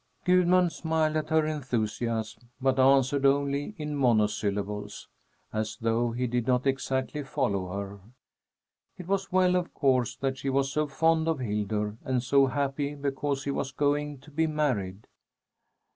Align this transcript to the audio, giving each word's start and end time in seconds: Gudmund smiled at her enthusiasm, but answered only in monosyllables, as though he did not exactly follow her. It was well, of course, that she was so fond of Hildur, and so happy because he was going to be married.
Gudmund 0.25 0.71
smiled 0.71 1.15
at 1.15 1.29
her 1.29 1.45
enthusiasm, 1.45 2.49
but 2.59 2.79
answered 2.79 3.23
only 3.23 3.75
in 3.77 3.95
monosyllables, 3.95 5.07
as 5.53 5.77
though 5.79 6.09
he 6.09 6.25
did 6.25 6.47
not 6.47 6.65
exactly 6.65 7.21
follow 7.23 7.67
her. 7.71 7.99
It 8.97 9.05
was 9.05 9.31
well, 9.31 9.55
of 9.55 9.75
course, 9.75 10.15
that 10.15 10.39
she 10.39 10.49
was 10.49 10.71
so 10.71 10.87
fond 10.87 11.27
of 11.27 11.37
Hildur, 11.37 11.97
and 12.03 12.23
so 12.23 12.47
happy 12.47 12.95
because 12.95 13.43
he 13.43 13.51
was 13.51 13.71
going 13.71 14.17
to 14.21 14.31
be 14.31 14.47
married. 14.47 15.05